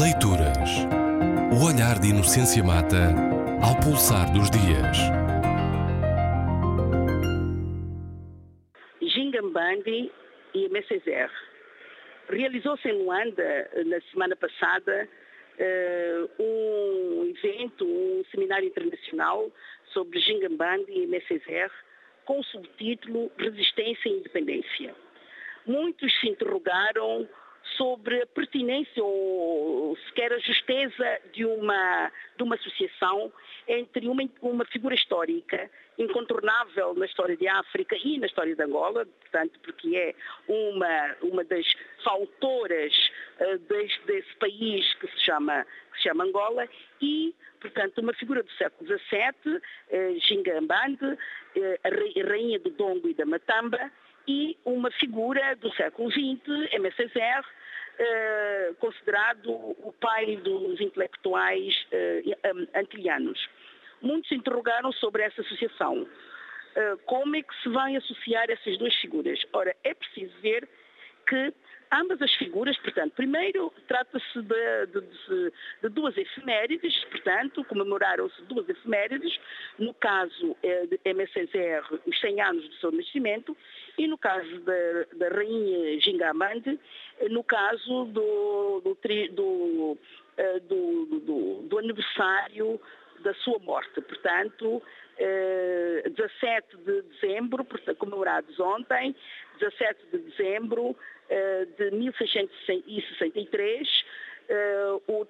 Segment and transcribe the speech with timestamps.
[0.00, 0.88] Leituras.
[1.52, 3.12] O olhar de Inocência Mata
[3.60, 4.96] ao pulsar dos dias.
[9.02, 10.10] Gingambandi
[10.54, 11.30] e MSR.
[12.30, 15.06] Realizou-se em Luanda, na semana passada,
[15.58, 19.52] eh, um evento, um seminário internacional
[19.92, 21.70] sobre Gingambandi e MSR
[22.24, 24.94] com o subtítulo Resistência e Independência.
[25.66, 27.28] Muitos se interrogaram
[27.76, 33.32] sobre a pertinência ou sequer a justeza de uma, de uma associação
[33.68, 39.06] entre uma, uma figura histórica incontornável na história de África e na história de Angola,
[39.06, 40.14] portanto, porque é
[40.48, 41.66] uma, uma das
[42.04, 42.92] autoras
[43.40, 46.68] uh, desse, desse país que se chama, que se chama Angola,
[47.00, 51.18] e, portanto, uma figura do século XVII, uh, Gingambande, uh,
[51.84, 53.90] a rainha do Dongo e da Matamba,
[54.26, 56.40] e uma figura do século XX,
[56.96, 57.44] Césaire,
[57.98, 62.22] eh, considerado o pai dos intelectuais eh,
[62.74, 63.48] antilhanos.
[64.00, 66.06] Muitos se interrogaram sobre essa associação.
[66.74, 69.38] Eh, como é que se vai associar essas duas figuras?
[69.52, 70.68] Ora, é preciso ver
[71.28, 71.52] que
[71.92, 75.52] ambas as figuras, portanto, primeiro trata-se de, de, de,
[75.82, 79.40] de, duas efemérides, portanto, comemoraram-se duas efemérides,
[79.78, 83.56] no caso é, de MSR, os 100 anos do seu nascimento,
[83.96, 86.78] e no caso da, Rainha Gingamande,
[87.30, 88.98] no caso do, do,
[89.32, 89.98] do,
[90.36, 92.78] eh, do, do aniversário
[93.20, 94.00] da sua morte.
[94.00, 94.82] Portanto,
[95.22, 97.64] 17 de dezembro,
[97.98, 99.14] comemorados ontem,
[99.58, 100.96] 17 de dezembro
[101.28, 104.04] eh, de 1663,
[104.48, 105.28] eh, os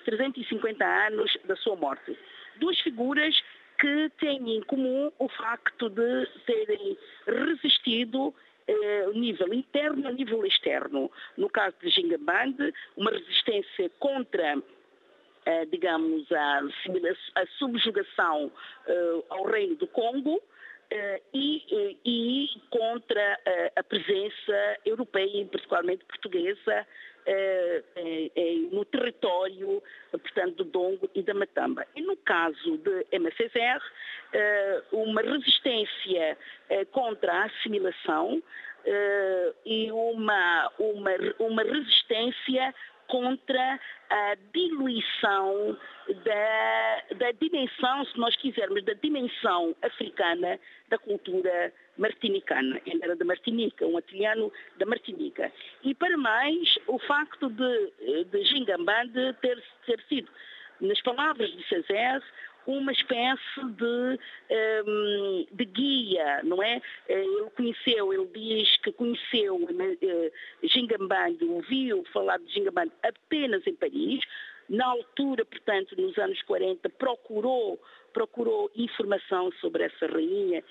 [0.00, 2.18] 350 anos da sua morte.
[2.56, 3.40] Duas figuras
[3.78, 8.34] que têm em comum o facto de terem resistido
[8.66, 11.10] eh, nível interno a nível externo.
[11.36, 12.56] No caso de Gingaband,
[12.96, 14.62] uma resistência contra eh,
[15.70, 16.60] digamos, a,
[17.34, 18.50] a subjugação
[18.86, 20.40] eh, ao reino do Congo,
[20.92, 23.40] Uh, e, e, contra
[23.74, 26.86] a presença europeia, particularmente portuguesa,
[28.70, 31.86] no território, portanto, do Dongo e da Matamba.
[31.96, 33.82] E no caso de MSR,
[34.92, 36.36] uma resistência
[36.92, 38.42] contra a assimilação
[39.64, 42.74] e uma, uma, uma resistência
[43.06, 45.76] contra a diluição
[46.24, 52.80] da, da dimensão, se nós quisermos, da dimensão africana da cultura martinicana.
[52.86, 55.52] Ele era da Martinica, um atiliano da Martinica.
[55.82, 60.30] E para mais, o facto de, de Gingambande ter, ter sido,
[60.80, 62.22] nas palavras de César,
[62.66, 64.18] uma espécie de,
[64.86, 66.80] um, de guia, não é?
[67.08, 70.30] Eh, ele conheceu, ele diz que conheceu uh,
[71.44, 74.20] ouviu falar de Gingambang apenas em Paris,
[74.68, 77.78] na altura, portanto, nos anos 40, procurou,
[78.12, 80.64] procurou informação sobre essa rainha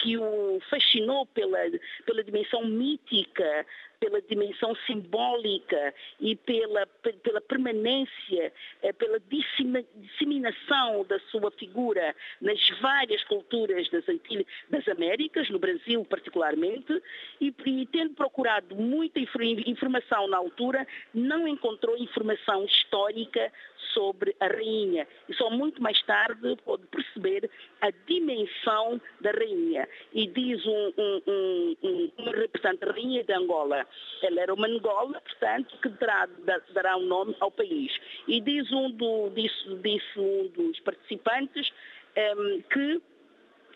[0.00, 1.58] que o fascinou pela,
[2.04, 3.66] pela dimensão mítica,
[4.00, 6.86] pela dimensão simbólica e pela,
[7.22, 8.52] pela permanência,
[8.82, 16.02] eh, pela disseminação da sua figura nas várias culturas das, Antilhas, das Américas, no Brasil
[16.06, 17.02] particularmente,
[17.40, 23.52] e, e tendo procurado muita informação na altura, não encontrou informação histórica
[23.92, 25.06] sobre a rainha.
[25.28, 29.88] E só muito mais tarde pôde perceber a dimensão da rainha.
[30.12, 33.86] E diz um, um, um, um, uma representante rainha de Angola,
[34.22, 36.28] ela era uma Angola, portanto, que dará,
[36.72, 37.92] dará um nome ao país.
[38.26, 41.70] E diz um, do, disse, disse um dos participantes
[42.16, 43.02] um, que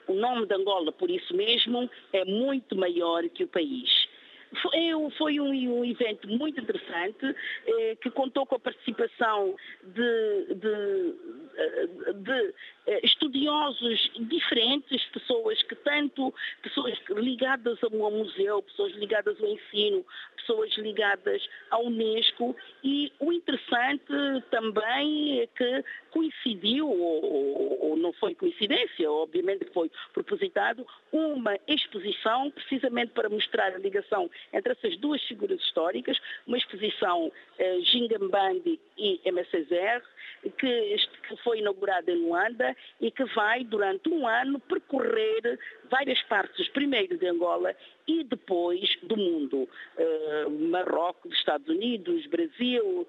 [0.07, 4.09] o nome de Angola, por isso mesmo, é muito maior que o país.
[4.63, 7.35] Foi, foi um, evento muito interessante
[7.67, 11.15] eh, que contou com a participação de, de,
[11.57, 12.55] eh, de
[12.87, 16.33] eh, estudiosos diferentes, pessoas que tanto,
[16.63, 20.05] pessoas ligadas ao museu, pessoas ligadas ao ensino,
[20.37, 23.13] pessoas ligadas à Unesco e
[23.55, 33.13] interessante também que coincidiu, ou, ou não foi coincidência, obviamente foi propositado, uma exposição precisamente
[33.13, 40.03] para mostrar a ligação entre essas duas figuras históricas, uma exposição eh, Gingambandi e MSR,
[40.59, 40.97] que,
[41.29, 45.59] que foi inaugurada em Luanda e que vai, durante um ano, percorrer
[45.91, 47.75] várias partes, primeiro de Angola
[48.07, 49.69] e depois do mundo.
[49.97, 53.07] Uh, Marrocos, Estados Unidos, Brasil,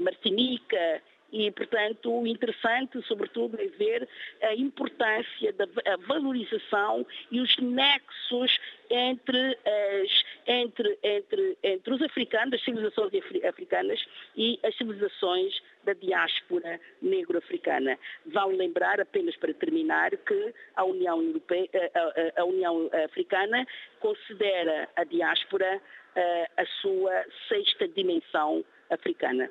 [0.00, 1.02] Martinica
[1.32, 4.08] E, portanto, o interessante, sobretudo, é ver
[4.42, 5.66] a importância da
[6.06, 8.58] valorização e os nexos
[8.88, 13.12] entre, as, entre, entre, entre os africanos, as civilizações
[13.44, 14.00] africanas
[14.36, 17.98] e as civilizações da diáspora negro-africana.
[18.26, 23.66] Vale lembrar, apenas para terminar, que a União, Europeia, a, a, a União Africana
[23.98, 25.82] considera a diáspora
[26.14, 29.50] eh, a sua sexta dimensão africana.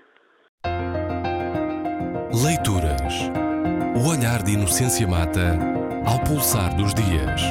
[2.44, 3.32] Leituras.
[3.96, 5.58] O olhar de Inocência Mata
[6.06, 7.42] ao pulsar dos dias.